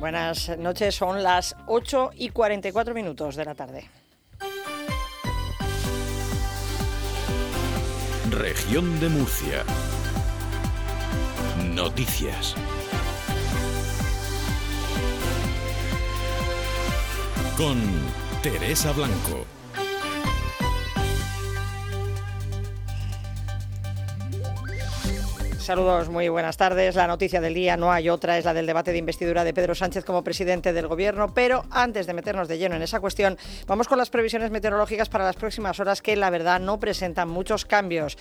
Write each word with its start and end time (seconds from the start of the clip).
Buenas 0.00 0.56
noches, 0.56 0.94
son 0.94 1.22
las 1.22 1.54
8 1.66 2.12
y 2.16 2.30
44 2.30 2.94
minutos 2.94 3.36
de 3.36 3.44
la 3.44 3.54
tarde. 3.54 3.90
Región 8.30 8.98
de 8.98 9.10
Murcia. 9.10 9.62
Noticias. 11.74 12.54
Con 17.58 17.78
Teresa 18.42 18.92
Blanco. 18.92 19.59
Saludos, 25.70 26.08
muy 26.08 26.28
buenas 26.28 26.56
tardes. 26.56 26.96
La 26.96 27.06
noticia 27.06 27.40
del 27.40 27.54
día 27.54 27.76
no 27.76 27.92
hay 27.92 28.08
otra, 28.08 28.36
es 28.36 28.44
la 28.44 28.52
del 28.52 28.66
debate 28.66 28.90
de 28.90 28.98
investidura 28.98 29.44
de 29.44 29.54
Pedro 29.54 29.76
Sánchez 29.76 30.04
como 30.04 30.24
presidente 30.24 30.72
del 30.72 30.88
Gobierno. 30.88 31.32
Pero 31.32 31.64
antes 31.70 32.08
de 32.08 32.12
meternos 32.12 32.48
de 32.48 32.58
lleno 32.58 32.74
en 32.74 32.82
esa 32.82 32.98
cuestión, 32.98 33.38
vamos 33.68 33.86
con 33.86 33.96
las 33.96 34.10
previsiones 34.10 34.50
meteorológicas 34.50 35.08
para 35.08 35.22
las 35.22 35.36
próximas 35.36 35.78
horas 35.78 36.02
que 36.02 36.16
la 36.16 36.28
verdad 36.30 36.58
no 36.58 36.80
presentan 36.80 37.28
muchos 37.28 37.66
cambios. 37.66 38.18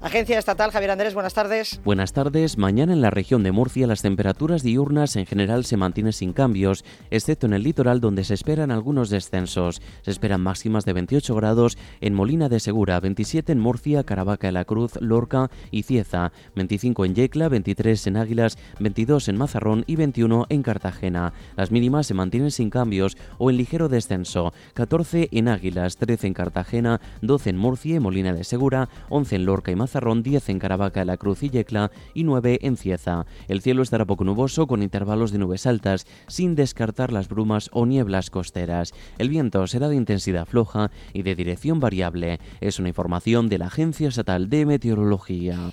Agencia 0.00 0.38
Estatal, 0.38 0.70
Javier 0.70 0.92
Andrés, 0.92 1.14
buenas 1.14 1.34
tardes. 1.34 1.80
Buenas 1.84 2.12
tardes. 2.12 2.56
Mañana 2.56 2.92
en 2.92 3.00
la 3.00 3.10
región 3.10 3.42
de 3.42 3.50
Murcia 3.50 3.88
las 3.88 4.02
temperaturas 4.02 4.62
diurnas 4.62 5.16
en 5.16 5.26
general 5.26 5.64
se 5.64 5.76
mantienen 5.76 6.12
sin 6.12 6.32
cambios, 6.32 6.84
excepto 7.10 7.46
en 7.46 7.52
el 7.52 7.64
litoral 7.64 8.00
donde 8.00 8.22
se 8.22 8.34
esperan 8.34 8.70
algunos 8.70 9.10
descensos. 9.10 9.82
Se 10.02 10.10
esperan 10.12 10.40
máximas 10.40 10.84
de 10.84 10.92
28 10.92 11.34
grados 11.34 11.78
en 12.00 12.14
Molina 12.14 12.48
de 12.48 12.60
Segura, 12.60 13.00
27 13.00 13.50
en 13.50 13.58
Murcia, 13.58 14.04
Caravaca 14.04 14.46
de 14.46 14.52
la 14.52 14.64
Cruz, 14.64 14.92
Lorca 15.00 15.50
y 15.72 15.82
Cieza, 15.82 16.32
25 16.54 16.91
en 16.98 17.14
Yecla, 17.14 17.48
23 17.48 18.06
en 18.08 18.16
Águilas, 18.16 18.58
22 18.80 19.28
en 19.28 19.38
Mazarrón 19.38 19.84
y 19.86 19.96
21 19.96 20.46
en 20.48 20.62
Cartagena. 20.62 21.32
Las 21.56 21.70
mínimas 21.70 22.06
se 22.06 22.14
mantienen 22.14 22.50
sin 22.50 22.70
cambios 22.70 23.16
o 23.38 23.50
en 23.50 23.56
ligero 23.56 23.88
descenso, 23.88 24.52
14 24.74 25.28
en 25.32 25.48
Águilas, 25.48 25.96
13 25.96 26.26
en 26.26 26.34
Cartagena, 26.34 27.00
12 27.22 27.50
en 27.50 27.56
Murcia 27.56 27.96
y 27.96 28.00
Molina 28.00 28.32
de 28.32 28.44
Segura, 28.44 28.88
11 29.08 29.36
en 29.36 29.46
Lorca 29.46 29.70
y 29.70 29.76
Mazarrón, 29.76 29.92
Mazarrón, 29.92 30.22
10 30.22 30.48
en 30.48 30.58
Caravaca, 30.58 31.04
La 31.04 31.18
Cruz 31.18 31.42
y 31.42 31.50
Yecla 31.50 31.90
y 32.14 32.24
9 32.24 32.60
en 32.62 32.78
Cieza. 32.78 33.26
El 33.46 33.60
cielo 33.60 33.82
estará 33.82 34.06
poco 34.06 34.24
nuboso 34.24 34.66
con 34.66 34.82
intervalos 34.82 35.32
de 35.32 35.38
nubes 35.38 35.66
altas, 35.66 36.06
sin 36.28 36.54
descartar 36.54 37.12
las 37.12 37.28
brumas 37.28 37.68
o 37.74 37.84
nieblas 37.84 38.30
costeras. 38.30 38.94
El 39.18 39.28
viento 39.28 39.66
será 39.66 39.88
de 39.88 39.96
intensidad 39.96 40.46
floja 40.46 40.90
y 41.12 41.24
de 41.24 41.34
dirección 41.34 41.78
variable. 41.78 42.40
Es 42.62 42.78
una 42.78 42.88
información 42.88 43.50
de 43.50 43.58
la 43.58 43.66
Agencia 43.66 44.08
Estatal 44.08 44.48
de 44.48 44.64
Meteorología. 44.64 45.72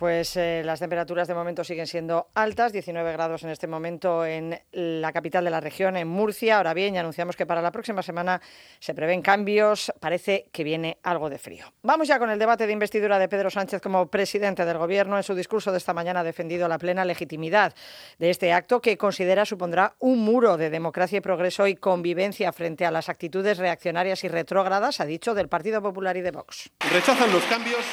Pues 0.00 0.34
eh, 0.38 0.62
las 0.64 0.80
temperaturas 0.80 1.28
de 1.28 1.34
momento 1.34 1.62
siguen 1.62 1.86
siendo 1.86 2.28
altas, 2.32 2.72
19 2.72 3.12
grados 3.12 3.42
en 3.42 3.50
este 3.50 3.66
momento 3.66 4.24
en 4.24 4.58
la 4.72 5.12
capital 5.12 5.44
de 5.44 5.50
la 5.50 5.60
región, 5.60 5.94
en 5.98 6.08
Murcia. 6.08 6.56
Ahora 6.56 6.72
bien, 6.72 6.94
ya 6.94 7.00
anunciamos 7.00 7.36
que 7.36 7.44
para 7.44 7.60
la 7.60 7.70
próxima 7.70 8.00
semana 8.00 8.40
se 8.78 8.94
prevén 8.94 9.20
cambios, 9.20 9.92
parece 10.00 10.48
que 10.52 10.64
viene 10.64 10.96
algo 11.02 11.28
de 11.28 11.36
frío. 11.36 11.66
Vamos 11.82 12.08
ya 12.08 12.18
con 12.18 12.30
el 12.30 12.38
debate 12.38 12.66
de 12.66 12.72
investidura 12.72 13.18
de 13.18 13.28
Pedro 13.28 13.50
Sánchez 13.50 13.82
como 13.82 14.06
presidente 14.06 14.64
del 14.64 14.78
Gobierno. 14.78 15.18
En 15.18 15.22
su 15.22 15.34
discurso 15.34 15.70
de 15.70 15.76
esta 15.76 15.92
mañana 15.92 16.20
ha 16.20 16.24
defendido 16.24 16.66
la 16.66 16.78
plena 16.78 17.04
legitimidad 17.04 17.74
de 18.18 18.30
este 18.30 18.54
acto 18.54 18.80
que 18.80 18.96
considera 18.96 19.44
supondrá 19.44 19.96
un 19.98 20.20
muro 20.20 20.56
de 20.56 20.70
democracia 20.70 21.18
y 21.18 21.20
progreso 21.20 21.66
y 21.66 21.76
convivencia 21.76 22.54
frente 22.54 22.86
a 22.86 22.90
las 22.90 23.10
actitudes 23.10 23.58
reaccionarias 23.58 24.24
y 24.24 24.28
retrógradas, 24.28 24.98
ha 25.00 25.04
dicho, 25.04 25.34
del 25.34 25.48
Partido 25.48 25.82
Popular 25.82 26.16
y 26.16 26.22
de 26.22 26.30
Vox. 26.30 26.70
Rechazan 26.90 27.30
los 27.30 27.44
cambios 27.44 27.84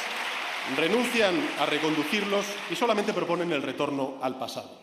renuncian 0.76 1.34
a 1.58 1.66
reconducirlos 1.66 2.46
y 2.70 2.76
solamente 2.76 3.12
proponen 3.12 3.52
el 3.52 3.62
retorno 3.62 4.18
al 4.20 4.38
pasado. 4.38 4.82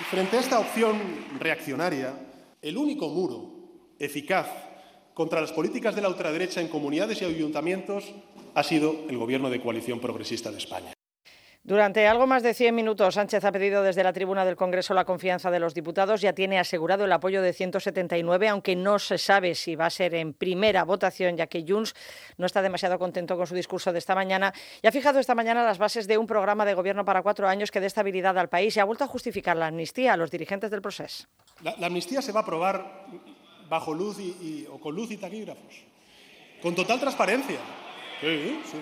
Y 0.00 0.04
frente 0.04 0.36
a 0.36 0.40
esta 0.40 0.58
opción 0.60 0.98
reaccionaria, 1.38 2.14
el 2.62 2.76
único 2.76 3.08
muro 3.08 3.94
eficaz 3.98 4.46
contra 5.14 5.40
las 5.40 5.52
políticas 5.52 5.94
de 5.96 6.02
la 6.02 6.08
ultraderecha 6.08 6.60
en 6.60 6.68
comunidades 6.68 7.20
y 7.20 7.24
ayuntamientos 7.24 8.04
ha 8.54 8.62
sido 8.62 9.04
el 9.08 9.18
Gobierno 9.18 9.50
de 9.50 9.60
coalición 9.60 9.98
progresista 9.98 10.50
de 10.50 10.58
España. 10.58 10.97
Durante 11.68 12.06
algo 12.06 12.26
más 12.26 12.42
de 12.42 12.54
100 12.54 12.74
minutos, 12.74 13.16
Sánchez 13.16 13.44
ha 13.44 13.52
pedido 13.52 13.82
desde 13.82 14.02
la 14.02 14.14
tribuna 14.14 14.46
del 14.46 14.56
Congreso 14.56 14.94
la 14.94 15.04
confianza 15.04 15.50
de 15.50 15.60
los 15.60 15.74
diputados. 15.74 16.22
Ya 16.22 16.32
tiene 16.32 16.58
asegurado 16.58 17.04
el 17.04 17.12
apoyo 17.12 17.42
de 17.42 17.52
179, 17.52 18.48
aunque 18.48 18.74
no 18.74 18.98
se 18.98 19.18
sabe 19.18 19.54
si 19.54 19.76
va 19.76 19.84
a 19.84 19.90
ser 19.90 20.14
en 20.14 20.32
primera 20.32 20.84
votación, 20.84 21.36
ya 21.36 21.46
que 21.46 21.66
Junts 21.68 21.94
no 22.38 22.46
está 22.46 22.62
demasiado 22.62 22.98
contento 22.98 23.36
con 23.36 23.46
su 23.46 23.54
discurso 23.54 23.92
de 23.92 23.98
esta 23.98 24.14
mañana. 24.14 24.54
Y 24.80 24.86
ha 24.86 24.92
fijado 24.92 25.18
esta 25.18 25.34
mañana 25.34 25.62
las 25.62 25.76
bases 25.76 26.08
de 26.08 26.16
un 26.16 26.26
programa 26.26 26.64
de 26.64 26.72
gobierno 26.72 27.04
para 27.04 27.20
cuatro 27.20 27.46
años 27.46 27.70
que 27.70 27.80
dé 27.80 27.86
estabilidad 27.86 28.38
al 28.38 28.48
país 28.48 28.74
y 28.74 28.80
ha 28.80 28.84
vuelto 28.84 29.04
a 29.04 29.06
justificar 29.06 29.54
la 29.54 29.66
amnistía 29.66 30.14
a 30.14 30.16
los 30.16 30.30
dirigentes 30.30 30.70
del 30.70 30.80
proceso. 30.80 31.26
La, 31.60 31.74
amnistía 31.86 32.22
se 32.22 32.32
va 32.32 32.40
a 32.40 32.42
aprobar 32.44 33.04
bajo 33.68 33.92
luz 33.92 34.18
y, 34.20 34.66
o 34.72 34.80
con 34.80 34.96
luz 34.96 35.10
y 35.10 35.18
taquígrafos, 35.18 35.84
con 36.62 36.74
total 36.74 36.98
transparencia. 36.98 37.58
Sí, 38.22 38.58
sí. 38.64 38.78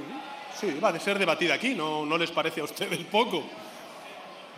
Sí, 0.58 0.78
va 0.82 0.88
a 0.88 1.00
ser 1.00 1.18
debatida 1.18 1.54
aquí, 1.54 1.74
¿no, 1.74 2.06
¿no 2.06 2.16
les 2.16 2.30
parece 2.30 2.60
a 2.60 2.64
ustedes 2.64 2.98
poco? 3.10 3.42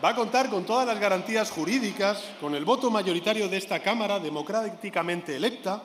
Va 0.03 0.11
a 0.11 0.15
contar 0.15 0.49
con 0.49 0.65
todas 0.65 0.87
las 0.87 1.01
garantías 1.01 1.51
jurídicas, 1.51 2.23
con 2.41 2.55
el 2.55 2.65
voto 2.65 2.89
mayoritario 2.89 3.49
de 3.49 3.57
esta 3.57 3.81
Cámara 3.81 4.21
democráticamente 4.21 5.35
electa. 5.35 5.83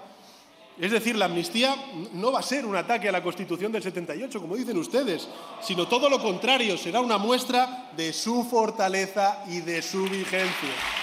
Es 0.79 0.91
decir, 0.91 1.15
la 1.15 1.25
amnistía 1.25 1.75
no 2.13 2.31
va 2.31 2.39
a 2.39 2.43
ser 2.43 2.65
un 2.65 2.75
ataque 2.75 3.09
a 3.09 3.11
la 3.11 3.23
Constitución 3.23 3.71
del 3.71 3.81
78, 3.81 4.39
como 4.39 4.55
dicen 4.55 4.77
ustedes, 4.77 5.27
sino 5.61 5.87
todo 5.87 6.09
lo 6.09 6.19
contrario, 6.19 6.77
será 6.77 7.01
una 7.01 7.17
muestra 7.17 7.89
de 7.97 8.13
su 8.13 8.43
fortaleza 8.43 9.43
y 9.47 9.61
de 9.61 9.81
su 9.81 10.03
vigencia. 10.03 11.02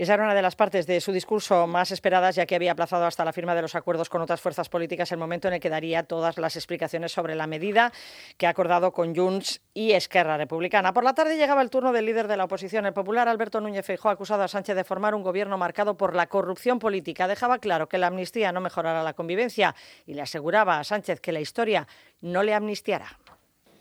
Esa 0.00 0.14
era 0.14 0.24
una 0.24 0.34
de 0.34 0.40
las 0.40 0.56
partes 0.56 0.86
de 0.86 0.98
su 0.98 1.12
discurso 1.12 1.66
más 1.66 1.90
esperadas, 1.90 2.34
ya 2.34 2.46
que 2.46 2.54
había 2.54 2.72
aplazado 2.72 3.04
hasta 3.04 3.22
la 3.22 3.34
firma 3.34 3.54
de 3.54 3.60
los 3.60 3.74
acuerdos 3.74 4.08
con 4.08 4.22
otras 4.22 4.40
fuerzas 4.40 4.70
políticas 4.70 5.12
el 5.12 5.18
momento 5.18 5.46
en 5.46 5.52
el 5.52 5.60
que 5.60 5.68
daría 5.68 6.04
todas 6.04 6.38
las 6.38 6.56
explicaciones 6.56 7.12
sobre 7.12 7.34
la 7.34 7.46
medida 7.46 7.92
que 8.38 8.46
ha 8.46 8.48
acordado 8.48 8.92
con 8.92 9.14
Junts 9.14 9.60
y 9.74 9.92
Esquerra 9.92 10.38
Republicana. 10.38 10.94
Por 10.94 11.04
la 11.04 11.12
tarde 11.12 11.36
llegaba 11.36 11.60
el 11.60 11.68
turno 11.68 11.92
del 11.92 12.06
líder 12.06 12.28
de 12.28 12.38
la 12.38 12.44
oposición, 12.44 12.86
el 12.86 12.94
popular 12.94 13.28
Alberto 13.28 13.60
Núñez 13.60 13.84
Feijóo, 13.84 14.10
acusado 14.10 14.42
a 14.42 14.48
Sánchez 14.48 14.74
de 14.74 14.84
formar 14.84 15.14
un 15.14 15.22
gobierno 15.22 15.58
marcado 15.58 15.98
por 15.98 16.16
la 16.16 16.28
corrupción 16.28 16.78
política. 16.78 17.28
Dejaba 17.28 17.58
claro 17.58 17.86
que 17.86 17.98
la 17.98 18.06
amnistía 18.06 18.52
no 18.52 18.62
mejorará 18.62 19.02
la 19.02 19.12
convivencia 19.12 19.74
y 20.06 20.14
le 20.14 20.22
aseguraba 20.22 20.78
a 20.78 20.84
Sánchez 20.84 21.20
que 21.20 21.32
la 21.32 21.40
historia 21.40 21.86
no 22.22 22.42
le 22.42 22.54
amnistiará. 22.54 23.18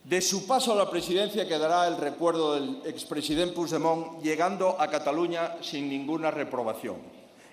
De 0.09 0.21
su 0.21 0.47
paso 0.47 0.73
a 0.73 0.75
la 0.75 0.89
presidencia 0.89 1.47
quedará 1.47 1.87
el 1.87 1.95
recuerdo 1.95 2.55
del 2.55 2.81
expresidente 2.83 3.53
Puigdemont 3.53 4.23
llegando 4.23 4.75
a 4.81 4.89
Cataluña 4.89 5.57
sin 5.61 5.87
ninguna 5.87 6.31
reprobación. 6.31 6.95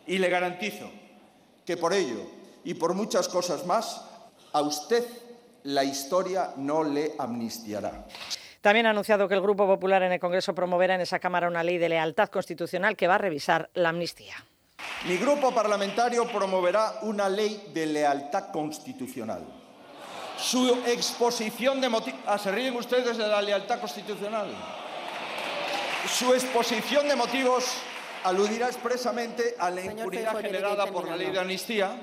Y 0.07 0.17
le 0.17 0.31
garantizo 0.31 0.89
que 1.67 1.77
por 1.77 1.93
ello 1.93 2.23
y 2.65 2.73
por 2.73 2.95
muchas 2.95 3.29
cosas 3.29 3.67
más, 3.67 4.03
a 4.55 4.63
usted 4.63 5.05
la 5.65 5.85
historia 5.85 6.55
no 6.57 6.83
le 6.83 7.13
amnistiará. 7.19 8.07
También 8.63 8.87
ha 8.87 8.91
anunciado 8.91 9.29
que 9.29 9.35
el 9.35 9.43
Grupo 9.43 9.67
Popular 9.67 10.03
en 10.05 10.13
el 10.13 10.19
Congreso 10.19 10.55
promoverá 10.55 10.95
en 10.95 11.03
esa 11.03 11.19
Cámara 11.19 11.49
una 11.49 11.63
ley 11.63 11.77
de 11.77 11.91
lealtad 11.91 12.31
constitucional 12.31 12.97
que 12.97 13.07
va 13.07 13.17
a 13.17 13.19
revisar 13.19 13.69
la 13.75 13.91
amnistía. 13.91 14.35
Mi 15.07 15.19
grupo 15.19 15.55
parlamentario 15.55 16.27
promoverá 16.27 17.01
una 17.03 17.29
ley 17.29 17.71
de 17.75 17.85
lealtad 17.85 18.51
constitucional 18.51 19.66
su 20.39 20.69
exposición 20.87 21.81
de 21.81 21.89
motivos. 21.89 22.21
Ah, 22.27 22.39
¿Se 22.39 22.51
ríen 22.51 22.77
ustedes 22.77 23.17
de 23.17 23.27
la 23.27 23.41
lealtad 23.41 23.81
constitucional? 23.81 24.49
Su 26.09 26.35
exposición 26.35 27.09
de 27.09 27.17
motivos 27.17 27.65
aludirá 28.25 28.69
expresamente 28.69 29.57
a 29.59 29.71
la 29.71 29.85
impunidad 29.85 30.41
generada 30.41 30.87
por 30.87 31.09
la 31.09 31.17
ley 31.17 31.31
de 31.31 31.41
amnistía 31.41 31.97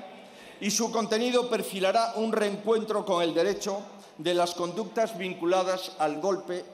y 0.60 0.70
su 0.70 0.90
contenido 0.90 1.48
perfilará 1.48 2.12
un 2.16 2.32
reencuentro 2.32 3.04
con 3.04 3.22
el 3.22 3.34
derecho 3.34 3.82
de 4.18 4.34
las 4.34 4.54
conductas 4.54 5.16
vinculadas 5.18 5.92
al 5.98 6.20
golpe 6.20 6.64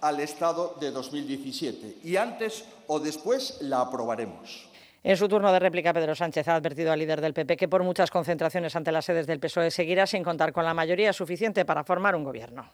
al 0.00 0.20
Estado 0.20 0.76
de 0.80 0.90
2017. 0.90 1.98
Y 2.04 2.16
antes 2.16 2.64
o 2.86 3.00
después 3.00 3.58
la 3.60 3.80
aprobaremos. 3.80 4.69
En 5.02 5.16
su 5.16 5.28
turno 5.28 5.50
de 5.50 5.58
réplica, 5.58 5.94
Pedro 5.94 6.14
Sánchez 6.14 6.46
ha 6.48 6.56
advertido 6.56 6.92
al 6.92 6.98
líder 6.98 7.22
del 7.22 7.32
PP 7.32 7.56
que 7.56 7.68
por 7.68 7.82
muchas 7.82 8.10
concentraciones 8.10 8.76
ante 8.76 8.92
las 8.92 9.06
sedes 9.06 9.26
del 9.26 9.40
PSOE 9.40 9.70
seguirá 9.70 10.06
sin 10.06 10.22
contar 10.22 10.52
con 10.52 10.64
la 10.64 10.74
mayoría 10.74 11.12
suficiente 11.12 11.64
para 11.64 11.84
formar 11.84 12.14
un 12.14 12.24
gobierno. 12.24 12.66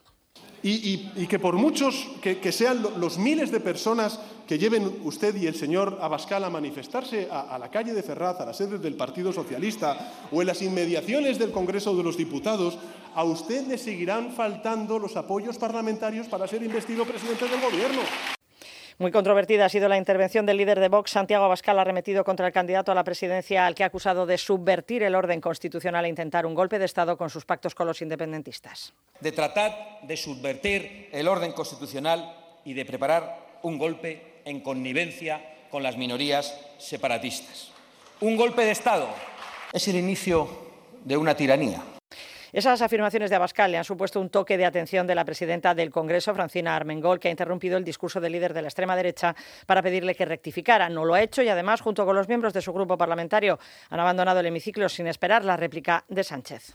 Y, 0.63 1.27
que 1.29 1.39
por 1.39 1.55
muchos 1.55 2.09
que, 2.21 2.51
sean 2.51 2.83
los 2.99 3.19
miles 3.19 3.53
de 3.53 3.61
personas 3.61 4.19
que 4.49 4.59
lleven 4.59 5.01
usted 5.05 5.37
y 5.37 5.47
el 5.47 5.55
señor 5.55 5.99
Abascal 6.01 6.43
a 6.43 6.51
manifestarse 6.51 7.29
a, 7.31 7.55
a, 7.55 7.59
la 7.59 7.71
calle 7.71 7.95
de 7.95 8.03
Ferraz, 8.03 8.41
a 8.41 8.47
las 8.47 8.57
sedes 8.57 8.83
del 8.83 8.97
Partido 8.97 9.33
Socialista 9.33 9.97
o 10.33 10.41
en 10.41 10.49
las 10.49 10.63
inmediaciones 10.63 11.39
del 11.39 11.53
Congreso 11.53 11.97
de 11.97 12.03
los 12.03 12.17
Diputados, 12.17 12.79
a 13.15 13.23
usted 13.23 13.69
le 13.69 13.79
seguirán 13.79 14.33
faltando 14.33 14.99
los 14.99 15.17
apoyos 15.17 15.57
parlamentarios 15.57 16.27
para 16.27 16.49
ser 16.49 16.65
investido 16.65 17.05
presidente 17.05 17.47
del 17.47 17.61
Gobierno. 17.61 18.03
Muy 18.99 19.13
controvertida 19.13 19.67
ha 19.67 19.69
sido 19.69 19.91
la 19.91 19.99
intervención 19.99 20.47
del 20.47 20.57
líder 20.57 20.81
de 20.81 20.89
Vox, 20.89 21.11
Santiago 21.11 21.45
Abascal, 21.45 21.79
arremetido 21.79 22.25
contra 22.25 22.47
el 22.47 22.53
candidato 22.55 22.93
a 22.93 22.95
la 22.95 23.05
presidencia 23.05 23.67
al 23.67 23.75
que 23.75 23.85
ha 23.85 23.89
acusado 23.89 24.25
de 24.25 24.39
subvertir 24.39 25.03
el 25.03 25.15
orden 25.15 25.39
constitucional 25.39 26.07
e 26.07 26.09
intentar 26.09 26.47
un 26.47 26.55
golpe 26.55 26.79
de 26.79 26.87
Estado 26.87 27.19
con 27.19 27.29
sus 27.29 27.45
pactos 27.45 27.75
con 27.75 27.87
los 27.87 28.01
independentistas. 28.01 28.95
De 29.21 29.33
tratar 29.33 30.01
de 30.01 30.17
subvertir 30.17 31.11
el 31.13 31.29
orden 31.29 31.53
constitucional 31.53 32.37
y 32.65 32.73
de 32.73 32.87
preparar 32.87 33.59
un 33.63 33.77
golpe 33.77 34.41
en 34.47 34.61
connivencia 34.61 35.43
con 35.71 35.83
las 35.83 35.99
minorías 35.99 36.59
separatistas. 36.79 37.73
Un 38.21 38.39
golpe 38.39 38.65
de 38.65 38.71
Estado 38.71 39.09
es 39.75 39.87
el 39.89 39.97
inicio 39.97 40.49
de 41.05 41.19
una 41.19 41.37
tiranía. 41.37 41.96
Esas 42.57 42.81
afirmaciones 42.81 43.29
de 43.29 43.37
Abascal 43.37 43.71
le 43.71 43.77
han 43.77 43.85
supuesto 43.85 44.19
un 44.19 44.31
toque 44.31 44.57
de 44.57 44.65
atención 44.65 45.07
de 45.07 45.15
la 45.15 45.27
presidenta 45.27 45.75
del 45.75 45.91
Congreso, 45.91 46.35
Francina 46.35 46.75
Armengol, 46.75 47.21
que 47.21 47.29
ha 47.29 47.31
interrumpido 47.31 47.77
el 47.77 47.85
discurso 47.85 48.19
del 48.19 48.33
líder 48.33 48.55
de 48.55 48.63
la 48.63 48.69
extrema 48.69 48.97
derecha 48.97 49.37
para 49.67 49.83
pedirle 49.83 50.15
que 50.15 50.25
rectificara. 50.25 50.89
No 50.89 51.05
lo 51.05 51.13
ha 51.13 51.21
hecho 51.21 51.43
y 51.43 51.51
además, 51.51 51.83
junto 51.83 52.07
con 52.07 52.17
los 52.17 52.29
miembros 52.29 52.55
de 52.55 52.63
su 52.63 52.73
grupo 52.73 52.97
parlamentario, 52.97 53.59
han 53.91 54.01
abandonado 54.01 54.41
el 54.41 54.47
hemiciclo 54.47 54.89
sin 54.89 55.07
esperar 55.07 55.45
la 55.45 55.59
réplica 55.59 56.07
de 56.09 56.25
Sánchez. 56.25 56.75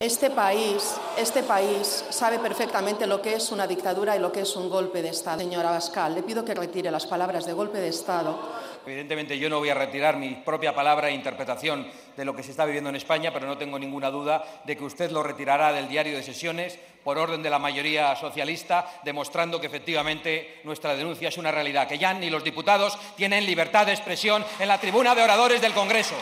Este 0.00 0.30
país, 0.30 0.94
este 1.16 1.42
país 1.42 2.04
sabe 2.10 2.38
perfectamente 2.38 3.04
lo 3.04 3.20
que 3.20 3.34
es 3.34 3.50
una 3.50 3.66
dictadura 3.66 4.14
y 4.14 4.20
lo 4.20 4.30
que 4.30 4.42
es 4.42 4.54
un 4.54 4.70
golpe 4.70 5.02
de 5.02 5.08
Estado. 5.08 5.40
Señora 5.40 5.70
Abascal, 5.70 6.14
le 6.14 6.22
pido 6.22 6.44
que 6.44 6.54
retire 6.54 6.88
las 6.92 7.04
palabras 7.04 7.44
de 7.46 7.52
golpe 7.52 7.78
de 7.78 7.88
Estado 7.88 8.38
Evidentemente 8.86 9.36
yo 9.36 9.50
no 9.50 9.58
voy 9.58 9.70
a 9.70 9.74
retirar 9.74 10.16
mi 10.16 10.36
propia 10.36 10.72
palabra 10.72 11.08
e 11.08 11.14
interpretación 11.14 11.84
de 12.16 12.24
lo 12.24 12.32
que 12.32 12.44
se 12.44 12.52
está 12.52 12.64
viviendo 12.64 12.90
en 12.90 12.94
España, 12.94 13.32
pero 13.32 13.48
no 13.48 13.58
tengo 13.58 13.76
ninguna 13.76 14.08
duda 14.08 14.62
de 14.64 14.76
que 14.76 14.84
usted 14.84 15.10
lo 15.10 15.24
retirará 15.24 15.72
del 15.72 15.88
diario 15.88 16.16
de 16.16 16.22
sesiones 16.22 16.78
por 17.02 17.18
orden 17.18 17.42
de 17.42 17.50
la 17.50 17.58
mayoría 17.58 18.14
socialista, 18.14 19.00
demostrando 19.04 19.60
que 19.60 19.66
efectivamente 19.66 20.60
nuestra 20.62 20.94
denuncia 20.94 21.28
es 21.28 21.38
una 21.38 21.50
realidad, 21.50 21.88
que 21.88 21.98
ya 21.98 22.14
ni 22.14 22.30
los 22.30 22.44
diputados 22.44 22.96
tienen 23.16 23.44
libertad 23.44 23.86
de 23.86 23.94
expresión 23.94 24.44
en 24.60 24.68
la 24.68 24.78
tribuna 24.78 25.16
de 25.16 25.24
oradores 25.24 25.60
del 25.60 25.74
Congreso. 25.74 26.14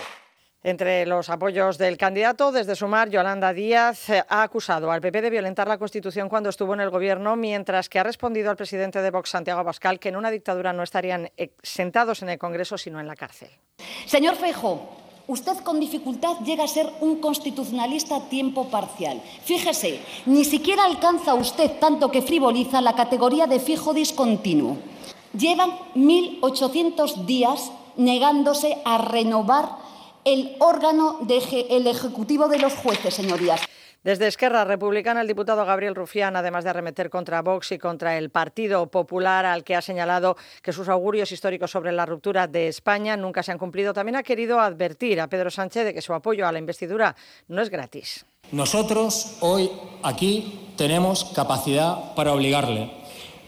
Entre 0.66 1.06
los 1.06 1.30
apoyos 1.30 1.78
del 1.78 1.96
candidato, 1.96 2.50
desde 2.50 2.74
Sumar, 2.74 3.08
Yolanda 3.08 3.52
Díaz 3.52 4.10
eh, 4.10 4.24
ha 4.28 4.42
acusado 4.42 4.90
al 4.90 5.00
PP 5.00 5.22
de 5.22 5.30
violentar 5.30 5.68
la 5.68 5.78
Constitución 5.78 6.28
cuando 6.28 6.48
estuvo 6.48 6.74
en 6.74 6.80
el 6.80 6.90
Gobierno, 6.90 7.36
mientras 7.36 7.88
que 7.88 8.00
ha 8.00 8.02
respondido 8.02 8.50
al 8.50 8.56
presidente 8.56 9.00
de 9.00 9.12
Vox, 9.12 9.30
Santiago 9.30 9.60
Abascal, 9.60 10.00
que 10.00 10.08
en 10.08 10.16
una 10.16 10.28
dictadura 10.28 10.72
no 10.72 10.82
estarían 10.82 11.30
eh, 11.36 11.52
sentados 11.62 12.22
en 12.22 12.30
el 12.30 12.38
Congreso, 12.40 12.76
sino 12.76 12.98
en 12.98 13.06
la 13.06 13.14
cárcel. 13.14 13.48
Señor 14.06 14.34
Feijo, 14.34 14.88
usted 15.28 15.56
con 15.58 15.78
dificultad 15.78 16.40
llega 16.44 16.64
a 16.64 16.66
ser 16.66 16.90
un 17.00 17.20
constitucionalista 17.20 18.16
a 18.16 18.28
tiempo 18.28 18.68
parcial. 18.68 19.22
Fíjese, 19.44 20.00
ni 20.26 20.44
siquiera 20.44 20.84
alcanza 20.84 21.34
usted 21.34 21.78
tanto 21.78 22.10
que 22.10 22.22
frivoliza 22.22 22.80
la 22.80 22.96
categoría 22.96 23.46
de 23.46 23.60
fijo 23.60 23.94
discontinuo. 23.94 24.78
Llevan 25.32 25.70
1.800 25.94 27.24
días 27.24 27.70
negándose 27.96 28.78
a 28.84 28.98
renovar 28.98 29.86
el 30.26 30.56
órgano 30.58 31.20
del 31.23 31.87
Ejecutivo 31.87 32.49
de 32.49 32.58
los 32.58 32.75
jueces, 32.75 33.14
señorías. 33.14 33.61
Desde 34.02 34.26
Esquerra 34.26 34.64
Republicana, 34.64 35.20
el 35.20 35.28
diputado 35.28 35.64
Gabriel 35.64 35.94
Rufián, 35.94 36.34
además 36.34 36.64
de 36.64 36.70
arremeter 36.70 37.11
contra 37.11 37.43
Vox 37.43 37.73
y 37.73 37.78
contra 37.78 38.19
el 38.19 38.31
Partido 38.31 38.88
Popular, 38.88 39.46
al 39.46 39.62
que 39.62 39.76
ha 39.76 39.82
señalado 39.82 40.37
que 40.62 40.73
sus 40.73 40.88
augurios 40.88 41.31
históricos 41.31 41.70
sobre 41.70 41.93
la 41.93 42.06
ruptura 42.06 42.49
de 42.49 42.67
España 42.67 43.17
nunca 43.17 43.44
se 43.44 43.52
han 43.52 43.58
cumplido, 43.58 43.94
también 43.94 44.17
ha 44.17 44.25
querido 44.25 44.58
advertir 44.61 45.20
a 45.20 45.28
Pedro 45.28 45.50
Sánchez 45.50 45.84
de 45.84 45.94
que 45.94 46.02
su 46.02 46.12
apoyo 46.12 46.46
a 46.46 46.52
la 46.52 46.58
investidura 46.58 47.14
no 47.46 47.62
es 47.62 47.70
gratis. 47.70 48.26
Nosotros 48.50 49.37
hoy 49.40 49.70
aquí 50.02 50.73
tenemos 50.76 51.25
capacidad 51.25 52.14
para 52.14 52.32
obligarle, 52.32 52.90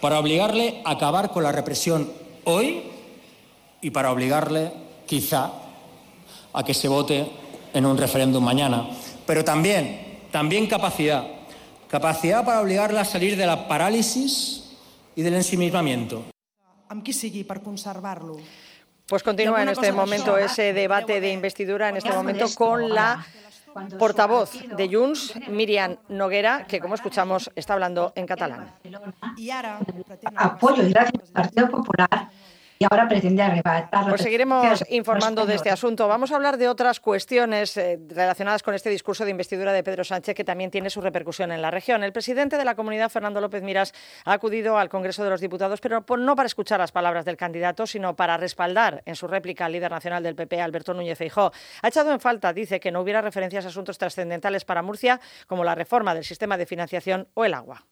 para 0.01 0.21
obligarle 0.21 0.81
a 0.85 0.93
acabar 0.93 1.31
con 1.31 1.43
la 1.43 1.51
represión 1.51 2.13
hoy 2.45 2.85
y 3.81 3.91
para 3.91 4.11
obligarle, 4.13 4.73
quizá, 5.07 5.53
a 6.59 6.65
que 6.65 6.75
se 6.75 6.89
vote 6.89 7.31
en 7.73 7.87
un 7.87 7.97
referéndum 7.97 8.43
mañana. 8.43 8.91
Pero 9.25 9.45
también, 9.45 10.27
también 10.33 10.67
capacidad. 10.67 11.25
Capacidad 11.87 12.45
para 12.45 12.61
obligarla 12.61 13.03
a 13.03 13.05
salir 13.05 13.37
de 13.37 13.47
la 13.47 13.69
parálisis 13.69 14.77
y 15.15 15.23
del 15.23 15.35
ensimismamiento. 15.35 16.25
Pues 19.07 19.23
continúa 19.23 19.63
en 19.63 19.69
este 19.69 19.93
momento 19.93 20.37
ese 20.37 20.73
debate 20.73 21.21
de 21.21 21.33
investidura, 21.33 21.91
en 21.91 21.97
este 21.99 22.11
momento 22.13 22.47
con 22.57 22.93
la 22.93 23.25
portavoz 23.97 24.51
de 24.77 24.89
Junts, 24.93 25.35
Miriam 25.49 25.97
Noguera, 26.09 26.67
que 26.67 26.81
como 26.81 26.97
escuchamos 26.97 27.53
está 27.55 27.75
hablando 27.75 28.13
en 28.17 28.27
catalán. 28.27 28.75
Apoyo 30.35 30.83
y 30.83 30.91
gracias 30.91 31.23
al 31.23 31.43
Partido 31.45 31.71
Popular 31.71 32.31
y 32.79 32.85
ahora 32.85 33.09
pretende 33.09 33.43
arrebatar. 33.43 34.09
Pues 34.09 34.23
seguiremos 34.23 34.85
informando 34.89 35.47
de 35.47 35.55
este 35.57 35.71
asunto. 35.71 36.07
Vamos 36.07 36.31
a 36.31 36.37
hablar 36.37 36.59
de 36.59 36.69
otras 36.69 37.01
cuestiones 37.01 37.77
eh, 37.77 37.99
relacionadas 38.09 38.63
con 38.63 38.75
este 38.75 38.89
discurso 38.89 39.25
de 39.25 39.33
investidura 39.33 39.73
de 39.73 39.83
Pedro 39.83 40.05
Sánchez 40.05 40.35
que 40.37 40.45
también 40.45 40.71
tiene 40.71 40.89
su 40.89 41.01
repercusión 41.01 41.51
en 41.51 41.61
la 41.61 41.71
región. 41.71 42.05
El 42.05 42.13
presidente 42.13 42.57
de 42.57 42.65
la 42.65 42.77
comunidad, 42.77 43.11
Fernando 43.11 43.41
López 43.41 43.63
Miras, 43.63 43.93
ha 44.25 44.33
acudido 44.33 44.79
al 44.79 44.89
Congreso 44.89 45.25
de 45.25 45.31
los 45.31 45.41
Diputados, 45.41 45.81
pero 45.81 46.05
no 46.17 46.37
para 46.37 46.47
escuchar 46.47 46.79
las 46.79 46.93
palabras 46.93 47.25
del 47.25 47.37
candidato, 47.37 47.87
sino 47.87 48.15
para 48.15 48.37
respaldar 48.37 49.03
en 49.07 49.17
su 49.17 49.27
réplica 49.27 49.67
al 49.67 49.73
líder 49.73 49.91
nacional 49.91 50.23
del 50.23 50.37
PP, 50.37 50.61
Alberto 50.61 50.95
Núñez 50.95 51.19
Feijóo. 51.19 51.51
Ha 51.83 51.89
echado 51.89 52.13
en 52.13 52.21
falta, 52.21 52.53
dice, 52.53 52.79
que 52.79 52.93
no 52.93 53.01
hubiera 53.01 53.21
referencias 53.21 53.65
a 53.65 53.69
asuntos 53.69 53.99
trascendentales 53.99 54.65
para 54.65 54.83
Murcia, 54.83 55.21
como 55.49 55.65
la 55.65 55.75
reforma 55.75 56.15
del 56.15 56.25
sistema 56.25 56.57
de 56.57 56.67
financiación 56.67 57.27
o 57.35 57.45
el 57.45 57.55
agua. 57.55 57.85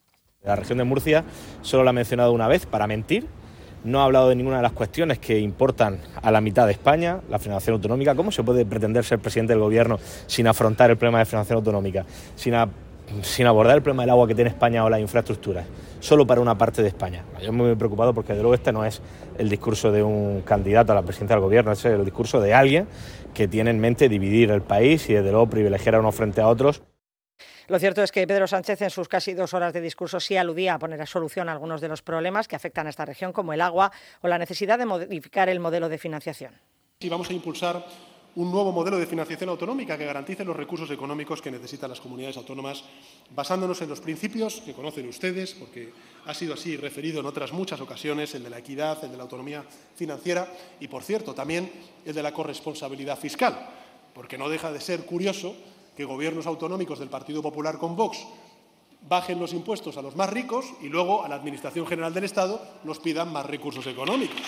La 0.42 0.54
región 0.54 0.78
de 0.78 0.84
Murcia 0.84 1.24
solo 1.62 1.82
la 1.82 1.90
ha 1.90 1.92
mencionado 1.92 2.32
una 2.32 2.46
vez 2.46 2.66
para 2.66 2.86
mentir 2.86 3.26
no 3.86 4.00
ha 4.00 4.04
hablado 4.04 4.28
de 4.28 4.36
ninguna 4.36 4.56
de 4.56 4.62
las 4.64 4.72
cuestiones 4.72 5.18
que 5.18 5.38
importan 5.38 5.98
a 6.20 6.30
la 6.30 6.40
mitad 6.40 6.66
de 6.66 6.72
España, 6.72 7.20
la 7.30 7.38
financiación 7.38 7.74
autonómica. 7.74 8.14
¿Cómo 8.14 8.32
se 8.32 8.42
puede 8.42 8.66
pretender 8.66 9.04
ser 9.04 9.20
presidente 9.20 9.52
del 9.52 9.60
gobierno 9.60 9.98
sin 10.26 10.46
afrontar 10.48 10.90
el 10.90 10.96
problema 10.96 11.20
de 11.20 11.24
financiación 11.24 11.58
autonómica, 11.58 12.04
sin, 12.34 12.54
sin 13.22 13.46
abordar 13.46 13.76
el 13.76 13.82
problema 13.82 14.02
del 14.02 14.10
agua 14.10 14.26
que 14.26 14.34
tiene 14.34 14.50
España 14.50 14.84
o 14.84 14.90
las 14.90 15.00
infraestructuras, 15.00 15.64
solo 16.00 16.26
para 16.26 16.40
una 16.40 16.58
parte 16.58 16.82
de 16.82 16.88
España? 16.88 17.24
Yo 17.34 17.38
estoy 17.38 17.56
muy 17.56 17.74
preocupado 17.76 18.12
porque, 18.12 18.34
de 18.34 18.40
luego, 18.40 18.54
este 18.54 18.72
no 18.72 18.84
es 18.84 19.00
el 19.38 19.48
discurso 19.48 19.92
de 19.92 20.02
un 20.02 20.42
candidato 20.42 20.92
a 20.92 20.94
la 20.96 21.02
presidencia 21.02 21.36
del 21.36 21.44
gobierno, 21.44 21.72
es 21.72 21.84
el 21.84 22.04
discurso 22.04 22.40
de 22.40 22.54
alguien 22.54 22.88
que 23.34 23.46
tiene 23.46 23.70
en 23.70 23.78
mente 23.78 24.08
dividir 24.08 24.50
el 24.50 24.62
país 24.62 25.08
y, 25.08 25.14
desde 25.14 25.30
luego, 25.30 25.46
privilegiar 25.48 25.94
a 25.94 26.00
unos 26.00 26.14
frente 26.14 26.40
a 26.40 26.48
otros. 26.48 26.82
Lo 27.68 27.80
cierto 27.80 28.02
es 28.02 28.12
que 28.12 28.26
Pedro 28.26 28.46
Sánchez 28.46 28.82
en 28.82 28.90
sus 28.90 29.08
casi 29.08 29.34
dos 29.34 29.52
horas 29.52 29.72
de 29.72 29.80
discurso 29.80 30.20
sí 30.20 30.36
aludía 30.36 30.74
a 30.74 30.78
poner 30.78 31.02
a 31.02 31.06
solución 31.06 31.48
algunos 31.48 31.80
de 31.80 31.88
los 31.88 32.00
problemas 32.00 32.46
que 32.46 32.54
afectan 32.54 32.86
a 32.86 32.90
esta 32.90 33.04
región, 33.04 33.32
como 33.32 33.52
el 33.52 33.60
agua 33.60 33.90
o 34.20 34.28
la 34.28 34.38
necesidad 34.38 34.78
de 34.78 34.86
modificar 34.86 35.48
el 35.48 35.58
modelo 35.58 35.88
de 35.88 35.98
financiación. 35.98 36.54
Y 37.00 37.08
vamos 37.08 37.28
a 37.28 37.32
impulsar 37.32 37.84
un 38.36 38.52
nuevo 38.52 38.70
modelo 38.70 38.98
de 38.98 39.06
financiación 39.06 39.50
autonómica 39.50 39.98
que 39.98 40.04
garantice 40.04 40.44
los 40.44 40.54
recursos 40.54 40.90
económicos 40.90 41.42
que 41.42 41.50
necesitan 41.50 41.90
las 41.90 42.00
comunidades 42.00 42.36
autónomas, 42.36 42.84
basándonos 43.30 43.80
en 43.82 43.88
los 43.88 44.00
principios 44.00 44.60
que 44.60 44.74
conocen 44.74 45.08
ustedes, 45.08 45.54
porque 45.54 45.92
ha 46.26 46.34
sido 46.34 46.54
así 46.54 46.76
referido 46.76 47.18
en 47.18 47.26
otras 47.26 47.52
muchas 47.52 47.80
ocasiones, 47.80 48.34
el 48.34 48.44
de 48.44 48.50
la 48.50 48.58
equidad, 48.58 49.02
el 49.02 49.10
de 49.10 49.16
la 49.16 49.24
autonomía 49.24 49.64
financiera 49.96 50.46
y, 50.78 50.86
por 50.86 51.02
cierto, 51.02 51.34
también 51.34 51.72
el 52.04 52.14
de 52.14 52.22
la 52.22 52.32
corresponsabilidad 52.32 53.18
fiscal, 53.18 53.70
porque 54.14 54.38
no 54.38 54.48
deja 54.48 54.70
de 54.70 54.80
ser 54.80 55.04
curioso 55.06 55.56
que 55.96 56.04
gobiernos 56.04 56.46
autonómicos 56.46 56.98
del 56.98 57.08
Partido 57.08 57.42
Popular 57.42 57.78
con 57.78 57.96
Vox 57.96 58.26
bajen 59.08 59.38
los 59.38 59.52
impuestos 59.52 59.96
a 59.96 60.02
los 60.02 60.16
más 60.16 60.30
ricos 60.30 60.66
y 60.82 60.88
luego 60.88 61.24
a 61.24 61.28
la 61.28 61.36
Administración 61.36 61.86
General 61.86 62.12
del 62.12 62.24
Estado 62.24 62.60
nos 62.84 62.98
pidan 62.98 63.32
más 63.32 63.46
recursos 63.46 63.86
económicos. 63.86 64.40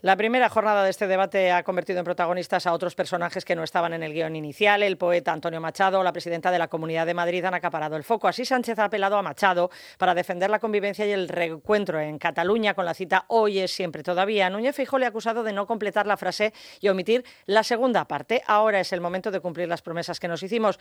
La 0.00 0.16
primera 0.16 0.48
jornada 0.48 0.84
de 0.84 0.90
este 0.90 1.08
debate 1.08 1.50
ha 1.50 1.64
convertido 1.64 1.98
en 1.98 2.04
protagonistas 2.04 2.68
a 2.68 2.72
otros 2.72 2.94
personajes 2.94 3.44
que 3.44 3.56
no 3.56 3.64
estaban 3.64 3.92
en 3.92 4.04
el 4.04 4.12
guion 4.12 4.36
inicial. 4.36 4.84
El 4.84 4.96
poeta 4.96 5.32
Antonio 5.32 5.60
Machado, 5.60 6.04
la 6.04 6.12
presidenta 6.12 6.52
de 6.52 6.58
la 6.60 6.68
Comunidad 6.68 7.04
de 7.04 7.14
Madrid, 7.14 7.44
han 7.44 7.54
acaparado 7.54 7.96
el 7.96 8.04
foco. 8.04 8.28
Así 8.28 8.44
Sánchez 8.44 8.78
ha 8.78 8.84
apelado 8.84 9.16
a 9.16 9.22
Machado 9.22 9.72
para 9.98 10.14
defender 10.14 10.50
la 10.50 10.60
convivencia 10.60 11.04
y 11.04 11.10
el 11.10 11.28
reencuentro 11.28 11.98
en 11.98 12.16
Cataluña 12.18 12.74
con 12.74 12.84
la 12.84 12.94
cita 12.94 13.24
Hoy 13.26 13.58
es 13.58 13.72
siempre 13.72 14.04
todavía. 14.04 14.48
Núñez 14.48 14.76
Feijóo 14.76 15.00
le 15.00 15.06
ha 15.06 15.08
acusado 15.08 15.42
de 15.42 15.52
no 15.52 15.66
completar 15.66 16.06
la 16.06 16.16
frase 16.16 16.52
y 16.78 16.88
omitir 16.90 17.24
la 17.46 17.64
segunda 17.64 18.04
parte. 18.04 18.44
Ahora 18.46 18.78
es 18.78 18.92
el 18.92 19.00
momento 19.00 19.32
de 19.32 19.40
cumplir 19.40 19.66
las 19.66 19.82
promesas 19.82 20.20
que 20.20 20.28
nos 20.28 20.44
hicimos 20.44 20.78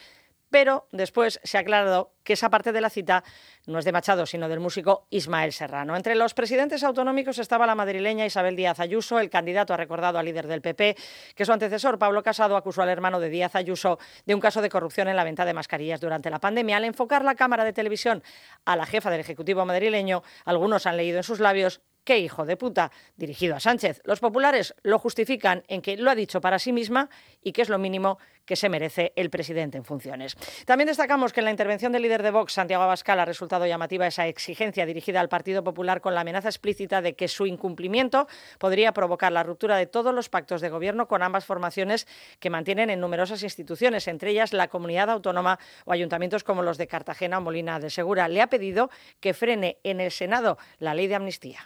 pero 0.50 0.88
después 0.92 1.40
se 1.44 1.58
ha 1.58 1.62
aclarado 1.62 2.14
que 2.24 2.34
esa 2.34 2.50
parte 2.50 2.72
de 2.72 2.82
la 2.82 2.90
cita 2.90 3.24
no 3.66 3.80
es 3.80 3.86
de 3.86 3.92
Machado, 3.92 4.26
sino 4.26 4.48
del 4.50 4.60
músico 4.60 5.08
Ismael 5.10 5.52
Serrano. 5.52 5.96
Entre 5.96 6.16
los 6.16 6.34
presidentes 6.34 6.84
autonómicos 6.84 7.40
estaba 7.40 7.66
la 7.66 7.76
madrileña 7.76 8.26
Isabel 8.26 8.56
Díaz 8.56 8.80
Ayuso. 8.80 9.07
El 9.12 9.30
candidato 9.30 9.74
ha 9.74 9.78
recordado 9.78 10.20
al 10.20 10.26
líder 10.26 10.48
del 10.48 10.62
PP 10.62 10.98
que 11.34 11.46
su 11.46 11.54
antecesor, 11.54 11.98
Pablo 11.98 12.22
Casado, 12.22 12.58
acusó 12.58 12.82
al 12.82 12.90
hermano 12.90 13.20
de 13.20 13.30
Díaz 13.30 13.56
Ayuso 13.56 13.98
de 14.26 14.36
un 14.36 14.42
caso 14.42 14.62
de 14.62 14.70
corrupción 14.70 15.08
en 15.08 15.16
la 15.16 15.24
venta 15.24 15.46
de 15.46 15.54
mascarillas 15.54 16.02
durante 16.02 16.30
la 16.30 16.40
pandemia. 16.40 16.78
Al 16.78 16.84
enfocar 16.84 17.24
la 17.24 17.36
cámara 17.36 17.64
de 17.64 17.74
televisión 17.74 18.22
a 18.66 18.76
la 18.76 18.86
jefa 18.86 19.10
del 19.10 19.22
Ejecutivo 19.22 19.66
madrileño, 19.66 20.24
algunos 20.44 20.86
han 20.86 20.98
leído 20.98 21.18
en 21.18 21.24
sus 21.24 21.40
labios 21.40 21.82
qué 22.04 22.20
hijo 22.20 22.46
de 22.46 22.56
puta, 22.56 22.92
dirigido 23.18 23.56
a 23.56 23.60
Sánchez. 23.60 24.02
Los 24.06 24.22
populares 24.22 24.74
lo 24.82 24.98
justifican 24.98 25.64
en 25.68 25.82
que 25.82 25.98
lo 25.98 26.10
ha 26.10 26.16
dicho 26.16 26.40
para 26.40 26.58
sí 26.58 26.72
misma 26.72 27.10
y 27.42 27.52
que 27.52 27.62
es 27.62 27.70
lo 27.70 27.78
mínimo 27.78 28.18
que 28.48 28.56
se 28.56 28.70
merece 28.70 29.14
el 29.16 29.30
presidente 29.30 29.78
en 29.78 29.84
funciones. 29.84 30.36
También 30.66 30.88
destacamos 30.88 31.34
que 31.34 31.42
en 31.42 31.46
la 31.46 31.52
intervención 31.52 31.92
del 31.92 32.02
líder 32.02 32.24
de 32.24 32.32
Vox, 32.32 32.54
Santiago 32.54 32.84
Abascal, 32.84 33.20
ha 33.20 33.26
resultado 33.26 33.68
llamativa 33.68 34.08
esa 34.08 34.26
exigencia 34.26 34.88
dirigida 34.88 35.20
al 35.20 35.30
Partido 35.30 35.64
Popular 35.64 36.02
con 36.02 36.16
la 36.16 36.22
amenaza 36.22 36.48
explícita 36.48 37.02
de 37.02 37.16
que 37.16 37.28
su 37.28 37.46
incumplimiento 37.46 38.28
podría 38.58 38.94
provocar 38.94 39.32
la 39.32 39.44
ruptura 39.44 39.78
de 39.78 39.86
todos 39.86 40.16
los 40.16 40.30
pactos 40.30 40.62
de 40.62 40.70
gobierno 40.70 41.08
con 41.08 41.22
ambas 41.22 41.46
formaciones 41.46 42.08
que 42.40 42.50
mantienen 42.50 42.90
en 42.90 43.02
numerosas 43.02 43.44
instituciones, 43.44 44.08
entre 44.08 44.32
ellas 44.32 44.54
la 44.54 44.70
comunidad 44.70 45.10
autónoma 45.10 45.60
o 45.86 45.92
ayuntamientos 45.92 46.44
como 46.44 46.64
los 46.64 46.78
de 46.78 46.88
Cartagena 46.88 47.40
o 47.40 47.42
Molina 47.42 47.80
de 47.80 47.90
Segura. 47.90 48.30
Le 48.30 48.42
ha 48.42 48.48
pedido 48.48 48.90
que 49.20 49.34
frene 49.34 49.78
en 49.84 50.00
el 50.00 50.12
Senado 50.12 50.58
la 50.80 50.94
ley 50.94 51.08
de 51.08 51.16
amnistía. 51.16 51.60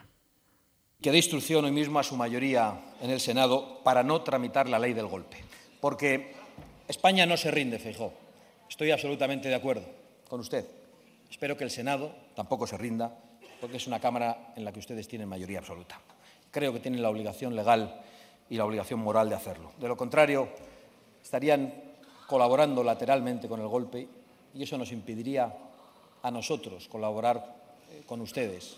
que 1.02 1.12
dé 1.12 1.18
instrucción 1.18 1.66
hoy 1.66 1.72
mismo 1.72 1.98
a 1.98 2.04
su 2.04 2.16
mayoría 2.16 2.80
en 3.02 3.10
el 3.10 3.20
Senado 3.20 3.82
para 3.84 4.04
no 4.04 4.22
tramitar 4.22 4.70
la 4.70 4.78
ley 4.78 4.94
del 4.94 5.08
golpe. 5.08 5.44
Porque 5.80 6.36
España 6.92 7.26
no 7.26 7.38
se 7.38 7.52
rinde, 7.52 7.80
Feijó. 7.80 8.12
Estoy 8.70 8.92
absolutamente 8.92 9.48
de 9.48 9.56
acuerdo 9.56 9.86
con 10.28 10.42
usted. 10.42 10.66
Espero 11.30 11.56
que 11.56 11.64
el 11.64 11.72
Senado 11.72 12.12
tampoco 12.36 12.68
se 12.68 12.78
rinda, 12.78 13.16
porque 13.62 13.78
es 13.78 13.88
una 13.88 14.02
Cámara 14.02 14.52
en 14.58 14.66
la 14.66 14.74
que 14.74 14.80
ustedes 14.80 15.08
tienen 15.08 15.30
mayoría 15.30 15.60
absoluta. 15.60 16.02
Creo 16.52 16.74
que 16.74 16.82
tienen 16.82 17.02
la 17.02 17.10
obligación 17.10 17.56
legal 17.56 18.02
y 18.50 18.58
la 18.58 18.66
obligación 18.66 19.00
moral 19.00 19.30
de 19.30 19.36
hacerlo. 19.36 19.72
De 19.80 19.88
lo 19.88 19.96
contrario, 19.96 20.50
estarían 21.24 21.74
colaborando 22.28 22.84
lateralmente 22.84 23.48
con 23.48 23.62
el 23.62 23.68
golpe 23.68 24.06
y 24.54 24.62
eso 24.62 24.78
nos 24.78 24.92
impediría 24.92 25.50
a 26.22 26.30
nosotros 26.30 26.90
colaborar 26.90 27.56
eh, 27.90 28.04
con 28.06 28.20
ustedes 28.20 28.76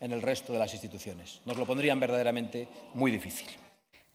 en 0.00 0.10
el 0.10 0.22
resto 0.22 0.52
de 0.52 0.58
las 0.58 0.72
instituciones. 0.72 1.40
Nos 1.44 1.56
lo 1.56 1.66
pondrían 1.66 2.00
verdaderamente 2.00 2.66
muy 2.94 3.12
difícil. 3.12 3.46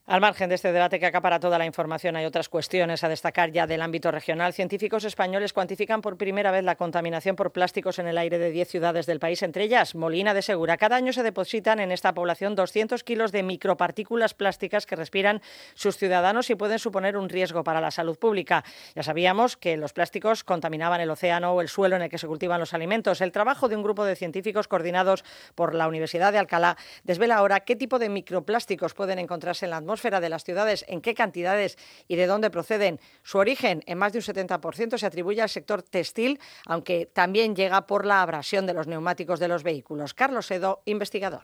Al 0.10 0.22
margen 0.22 0.50
de 0.50 0.56
este 0.56 0.72
debate 0.72 1.00
que 1.00 1.06
acapara 1.06 1.40
toda 1.40 1.60
la 1.60 1.68
información, 1.68 2.16
hay 2.16 2.26
otras 2.26 2.50
cuestiones 2.50 3.04
a 3.04 3.10
destacar 3.10 3.52
ya 3.52 3.68
del 3.68 3.80
ámbito 3.80 4.10
regional. 4.10 4.54
Científicos 4.54 5.04
españoles 5.04 5.54
cuantifican 5.54 6.02
por 6.02 6.18
primera 6.18 6.50
vez 6.50 6.64
la 6.64 6.74
contaminación 6.74 7.36
por 7.36 7.52
plásticos 7.52 8.00
en 8.00 8.08
el 8.08 8.18
aire 8.18 8.40
de 8.40 8.50
10 8.50 8.68
ciudades 8.68 9.06
del 9.06 9.20
país, 9.20 9.44
entre 9.44 9.66
ellas 9.66 9.94
Molina 9.94 10.34
de 10.34 10.42
Segura. 10.42 10.78
Cada 10.78 10.96
año 10.96 11.14
se 11.14 11.22
depositan 11.22 11.80
en 11.80 11.92
esta 11.92 12.16
población 12.16 12.56
200 12.56 13.04
kilos 13.04 13.32
de 13.32 13.44
micropartículas 13.44 14.34
plásticas 14.34 14.88
que 14.88 14.96
respiran 14.96 15.44
sus 15.76 15.96
ciudadanos 15.96 16.50
y 16.50 16.56
pueden 16.56 16.80
suponer 16.80 17.16
un 17.16 17.30
riesgo 17.30 17.64
para 17.64 17.80
la 17.80 17.92
salud 17.92 18.18
pública. 18.18 18.64
Ya 18.96 19.04
sabíamos 19.04 19.58
que 19.58 19.78
los 19.78 19.94
plásticos 19.94 20.44
contaminaban 20.44 21.02
el 21.02 21.12
océano 21.12 21.54
o 21.54 21.62
el 21.62 21.70
suelo 21.70 21.98
en 21.98 22.02
el 22.02 22.10
que 22.10 22.18
se 22.18 22.26
cultivan 22.26 22.60
los 22.60 22.74
alimentos. 22.74 23.22
El 23.22 23.32
trabajo 23.32 23.70
de 23.70 23.76
un 23.76 23.84
grupo 23.84 24.06
de 24.06 24.16
científicos 24.16 24.68
coordinados 24.68 25.24
por 25.54 25.76
la 25.76 25.88
Universidad 25.88 26.32
de 26.32 26.40
Alcalá 26.40 26.78
desvela 27.04 27.36
ahora 27.36 27.60
qué 27.60 27.76
tipo 27.76 28.00
de 28.00 28.10
microplásticos 28.10 28.96
pueden 28.96 29.20
encontrarse 29.20 29.68
en 29.68 29.70
la 29.70 29.78
atmósfera 29.78 29.99
de 30.02 30.30
las 30.30 30.44
ciudades, 30.44 30.86
en 30.88 31.02
qué 31.02 31.14
cantidades 31.14 31.78
y 32.08 32.16
de 32.16 32.26
dónde 32.26 32.50
proceden. 32.50 33.00
Su 33.22 33.38
origen, 33.38 33.82
en 33.86 33.98
más 33.98 34.14
de 34.14 34.20
un 34.20 34.24
70%, 34.24 34.98
se 34.98 35.06
atribuye 35.06 35.42
al 35.42 35.50
sector 35.50 35.84
textil, 35.84 36.40
aunque 36.66 37.06
también 37.06 37.56
llega 37.56 37.86
por 37.86 38.06
la 38.06 38.22
abrasión 38.22 38.66
de 38.66 38.74
los 38.74 38.88
neumáticos 38.88 39.40
de 39.40 39.50
los 39.50 39.64
vehículos. 39.64 40.14
Carlos 40.14 40.50
Edo, 40.52 40.80
investigador. 40.86 41.44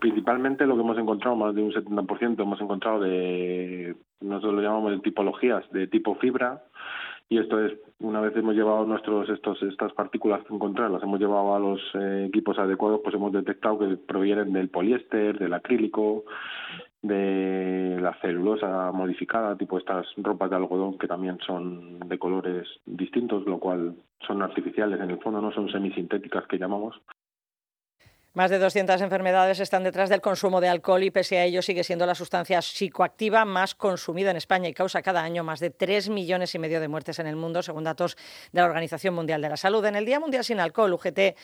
Principalmente 0.00 0.66
lo 0.66 0.74
que 0.74 0.82
hemos 0.82 0.98
encontrado, 0.98 1.36
más 1.36 1.54
de 1.54 1.62
un 1.62 1.72
70%, 1.72 2.40
hemos 2.40 2.60
encontrado 2.60 3.00
de, 3.00 3.94
nosotros 4.20 4.54
lo 4.54 4.62
llamamos 4.62 4.92
de 4.92 5.00
tipologías, 5.00 5.64
de 5.70 5.86
tipo 5.86 6.14
fibra, 6.16 6.62
y 7.28 7.38
esto 7.38 7.64
es 7.64 7.72
una 7.98 8.20
vez 8.20 8.36
hemos 8.36 8.54
llevado 8.54 8.84
nuestros 8.84 9.28
estos 9.28 9.60
estas 9.62 9.92
partículas 9.94 10.44
que 10.44 10.54
encontrar 10.54 10.90
las 10.90 11.02
hemos 11.02 11.18
llevado 11.18 11.56
a 11.56 11.58
los 11.58 11.80
eh, 11.94 12.26
equipos 12.28 12.58
adecuados 12.58 13.00
pues 13.02 13.14
hemos 13.16 13.32
detectado 13.32 13.78
que 13.78 13.96
provienen 13.96 14.52
del 14.52 14.68
poliéster 14.68 15.38
del 15.38 15.54
acrílico 15.54 16.24
de 17.02 17.98
la 18.00 18.14
celulosa 18.20 18.90
modificada, 18.92 19.56
tipo 19.56 19.78
estas 19.78 20.06
ropas 20.16 20.50
de 20.50 20.56
algodón 20.56 20.98
que 20.98 21.06
también 21.06 21.38
son 21.46 22.00
de 22.00 22.18
colores 22.18 22.66
distintos, 22.84 23.44
lo 23.46 23.58
cual 23.58 23.94
son 24.26 24.42
artificiales 24.42 25.00
en 25.00 25.10
el 25.10 25.18
fondo, 25.18 25.40
no 25.40 25.52
son 25.52 25.70
semisintéticas 25.70 26.46
que 26.46 26.58
llamamos. 26.58 27.00
Más 28.36 28.50
de 28.50 28.58
200 28.58 29.00
enfermedades 29.00 29.60
están 29.60 29.82
detrás 29.82 30.10
del 30.10 30.20
consumo 30.20 30.60
de 30.60 30.68
alcohol 30.68 31.02
y 31.02 31.10
pese 31.10 31.38
a 31.38 31.44
ello 31.44 31.62
sigue 31.62 31.82
siendo 31.82 32.04
la 32.04 32.14
sustancia 32.14 32.60
psicoactiva 32.60 33.46
más 33.46 33.74
consumida 33.74 34.30
en 34.30 34.36
España 34.36 34.68
y 34.68 34.74
causa 34.74 35.00
cada 35.00 35.22
año 35.22 35.42
más 35.42 35.58
de 35.58 35.70
3 35.70 36.10
millones 36.10 36.54
y 36.54 36.58
medio 36.58 36.78
de 36.78 36.86
muertes 36.86 37.18
en 37.18 37.28
el 37.28 37.36
mundo, 37.36 37.62
según 37.62 37.84
datos 37.84 38.14
de 38.52 38.60
la 38.60 38.66
Organización 38.66 39.14
Mundial 39.14 39.40
de 39.40 39.48
la 39.48 39.56
Salud. 39.56 39.82
En 39.86 39.96
el 39.96 40.04
Día 40.04 40.20
Mundial 40.20 40.44
sin 40.44 40.60
Alcohol, 40.60 40.92
UGT 40.92 41.34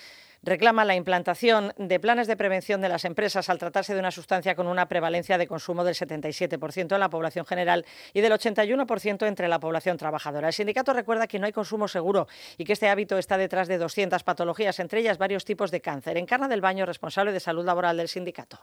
reclama 0.42 0.84
la 0.84 0.96
implantación 0.96 1.72
de 1.78 2.00
planes 2.00 2.26
de 2.26 2.36
prevención 2.36 2.80
de 2.80 2.88
las 2.88 3.04
empresas 3.04 3.48
al 3.48 3.58
tratarse 3.58 3.94
de 3.94 4.00
una 4.00 4.10
sustancia 4.10 4.54
con 4.54 4.66
una 4.66 4.88
prevalencia 4.88 5.38
de 5.38 5.46
consumo 5.46 5.84
del 5.84 5.94
77% 5.94 6.94
en 6.94 7.00
la 7.00 7.10
población 7.10 7.46
general 7.46 7.84
y 8.12 8.20
del 8.20 8.32
81% 8.32 9.26
entre 9.26 9.48
la 9.48 9.60
población 9.60 9.96
trabajadora. 9.96 10.48
El 10.48 10.54
sindicato 10.54 10.92
recuerda 10.92 11.26
que 11.26 11.38
no 11.38 11.46
hay 11.46 11.52
consumo 11.52 11.88
seguro 11.88 12.26
y 12.58 12.64
que 12.64 12.72
este 12.72 12.88
hábito 12.88 13.18
está 13.18 13.38
detrás 13.38 13.68
de 13.68 13.78
200 13.78 14.22
patologías, 14.24 14.78
entre 14.80 15.00
ellas 15.00 15.18
varios 15.18 15.44
tipos 15.44 15.70
de 15.70 15.80
cáncer. 15.80 16.16
Encarna 16.16 16.48
del 16.48 16.60
Baño, 16.60 16.86
responsable 16.86 17.32
de 17.32 17.40
salud 17.40 17.64
laboral 17.64 17.96
del 17.96 18.08
sindicato. 18.08 18.58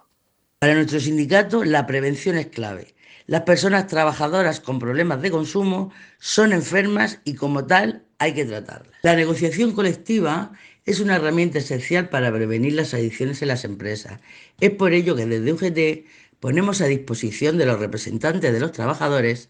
Para 0.59 0.73
nuestro 0.73 0.99
sindicato, 0.99 1.63
la 1.63 1.87
prevención 1.87 2.37
es 2.37 2.47
clave. 2.47 2.93
Las 3.27 3.41
personas 3.41 3.87
trabajadoras 3.87 4.59
con 4.59 4.79
problemas 4.79 5.21
de 5.21 5.31
consumo 5.31 5.93
son 6.17 6.51
enfermas 6.51 7.21
y 7.23 7.35
como 7.35 7.65
tal 7.65 8.03
hay 8.17 8.33
que 8.33 8.43
tratarlas. 8.43 8.93
La 9.03 9.15
negociación 9.15 9.71
colectiva 9.71 10.51
es 10.89 10.99
una 10.99 11.17
herramienta 11.17 11.59
esencial 11.59 12.09
para 12.09 12.31
prevenir 12.31 12.73
las 12.73 12.95
adicciones 12.95 13.43
en 13.43 13.49
las 13.49 13.63
empresas. 13.63 14.19
Es 14.59 14.71
por 14.71 14.93
ello 14.93 15.15
que 15.15 15.27
desde 15.27 15.53
UGT 15.53 16.07
ponemos 16.39 16.81
a 16.81 16.87
disposición 16.87 17.59
de 17.59 17.67
los 17.67 17.79
representantes 17.79 18.51
de 18.51 18.59
los 18.59 18.71
trabajadores 18.71 19.49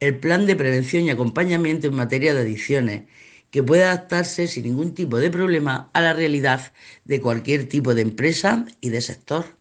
el 0.00 0.18
plan 0.18 0.46
de 0.46 0.56
prevención 0.56 1.04
y 1.04 1.10
acompañamiento 1.10 1.86
en 1.86 1.94
materia 1.94 2.34
de 2.34 2.40
adicciones 2.40 3.02
que 3.52 3.62
puede 3.62 3.84
adaptarse 3.84 4.48
sin 4.48 4.64
ningún 4.64 4.92
tipo 4.92 5.18
de 5.18 5.30
problema 5.30 5.90
a 5.92 6.00
la 6.00 6.12
realidad 6.12 6.72
de 7.04 7.20
cualquier 7.20 7.68
tipo 7.68 7.94
de 7.94 8.02
empresa 8.02 8.66
y 8.80 8.90
de 8.90 9.00
sector. 9.00 9.59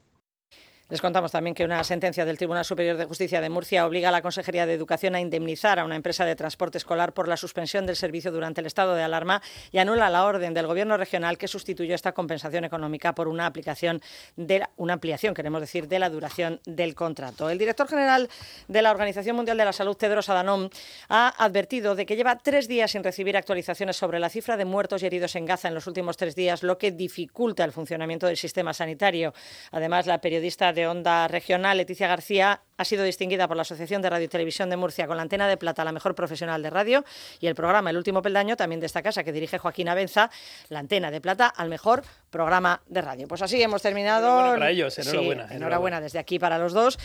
Les 0.90 1.02
contamos 1.02 1.32
también 1.32 1.54
que 1.54 1.64
una 1.64 1.84
sentencia 1.84 2.26
del 2.26 2.40
Tribunal 2.40 2.66
Superior 2.66 2.98
de 2.98 3.06
Justicia 3.06 3.42
de 3.42 3.50
Murcia 3.52 3.86
obliga 3.86 4.10
a 4.10 4.12
la 4.12 4.24
Consejería 4.24 4.66
de 4.66 4.74
Educación 4.74 5.14
a 5.14 5.22
indemnizar 5.22 5.78
a 5.78 5.86
una 5.86 5.96
empresa 5.96 6.26
de 6.26 6.36
transporte 6.36 6.80
escolar 6.80 7.14
por 7.14 7.28
la 7.28 7.38
suspensión 7.38 7.86
del 7.86 7.96
servicio 7.96 8.32
durante 8.32 8.62
el 8.62 8.66
estado 8.66 8.96
de 8.96 9.04
alarma 9.04 9.40
y 9.72 9.78
anula 9.78 10.10
la 10.10 10.26
orden 10.26 10.56
del 10.56 10.66
Gobierno 10.66 10.98
regional 10.98 11.38
que 11.38 11.48
sustituyó 11.48 11.94
esta 11.94 12.14
compensación 12.14 12.64
económica 12.64 13.14
por 13.14 13.28
una 13.28 13.46
aplicación 13.46 14.02
de 14.36 14.64
una 14.78 14.94
ampliación, 14.94 15.36
queremos 15.36 15.62
decir, 15.62 15.88
de 15.88 16.00
la 16.00 16.10
duración 16.10 16.60
del 16.66 16.96
contrato. 16.96 17.52
El 17.52 17.60
director 17.60 17.88
general 17.88 18.28
de 18.68 18.82
la 18.82 18.90
Organización 18.90 19.36
Mundial 19.36 19.60
de 19.60 19.66
la 19.66 19.74
Salud, 19.74 19.96
Tedros 19.96 20.28
Adhanom, 20.30 20.72
ha 21.08 21.36
advertido 21.38 21.94
de 21.94 22.08
que 22.08 22.16
lleva 22.16 22.40
tres 22.40 22.68
días 22.68 22.90
sin 22.90 23.04
recibir 23.04 23.38
actualizaciones 23.38 23.96
sobre 23.96 24.18
la 24.18 24.30
cifra 24.30 24.58
de 24.58 24.66
muertos 24.66 25.04
y 25.04 25.06
heridos 25.06 25.36
en 25.36 25.46
Gaza 25.46 25.68
en 25.68 25.76
los 25.76 25.86
últimos 25.86 26.18
tres 26.18 26.34
días, 26.34 26.64
lo 26.64 26.80
que 26.80 26.92
dificulta 26.92 27.64
el 27.64 27.74
funcionamiento 27.74 28.26
del 28.26 28.38
sistema 28.38 28.74
sanitario. 28.74 29.36
Además, 29.72 30.08
la 30.08 30.20
periodista 30.20 30.74
de 30.74 30.79
Onda 30.88 31.28
Regional, 31.28 31.78
Leticia 31.78 32.08
García, 32.08 32.62
ha 32.78 32.86
sido 32.86 33.04
distinguida 33.04 33.48
por 33.48 33.58
la 33.58 33.64
Asociación 33.64 34.02
de 34.02 34.10
Radio 34.10 34.26
y 34.26 34.28
Televisión 34.30 34.70
de 34.70 34.78
Murcia 34.78 35.06
con 35.06 35.18
la 35.18 35.24
antena 35.24 35.48
de 35.48 35.58
plata, 35.58 35.84
la 35.84 35.92
mejor 35.92 36.16
profesional 36.16 36.64
de 36.64 36.70
radio, 36.70 37.04
y 37.42 37.48
el 37.48 37.56
programa 37.56 37.90
El 37.90 37.98
Último 37.98 38.22
Peldaño 38.22 38.56
también 38.56 38.80
de 38.80 38.86
esta 38.86 39.02
casa 39.02 39.24
que 39.24 39.34
dirige 39.34 39.58
Joaquín 39.58 39.90
Abenza, 39.90 40.32
la 40.70 40.80
antena 40.80 41.12
de 41.12 41.20
plata 41.20 41.48
al 41.48 41.68
mejor 41.68 42.04
programa 42.30 42.82
de 42.88 43.02
radio. 43.02 43.28
Pues 43.28 43.42
así 43.42 43.62
hemos 43.62 43.82
terminado. 43.82 44.28
Enhorabuena 44.28 44.60
para 44.60 44.72
ellos, 44.72 44.98
enhorabuena, 44.98 45.32
enhorabuena. 45.32 45.56
enhorabuena 45.56 46.02
desde 46.02 46.20
aquí 46.20 46.40
para 46.40 46.58
los 46.58 46.74
dos. 46.74 46.98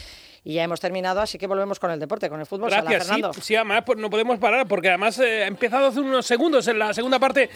Y 0.47 0.55
ya 0.55 0.63
hemos 0.63 0.79
terminado, 0.79 1.23
así 1.23 1.39
que 1.39 1.47
volvemos 1.47 1.81
con 1.81 1.91
el 1.91 1.99
deporte, 1.99 2.29
con 2.29 2.39
el 2.39 2.45
fútbol. 2.45 2.69
Gracias, 2.69 3.07
Sala, 3.07 3.15
Fernando. 3.17 3.33
Sí, 3.33 3.41
sí, 3.41 3.57
además 3.57 3.83
pues, 3.87 3.99
no 3.99 4.11
podemos 4.11 4.39
parar 4.39 4.69
porque 4.69 4.89
además 4.89 5.19
eh, 5.19 5.45
ha 5.45 5.47
empezado 5.47 5.87
hace 5.87 6.01
unos 6.01 6.27
segundos 6.27 6.69
en 6.69 6.79
la 6.79 6.93
segunda 6.93 7.19
parte 7.19 7.49